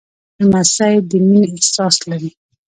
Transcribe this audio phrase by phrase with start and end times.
[0.41, 2.31] لمسی د مینې احساس لري.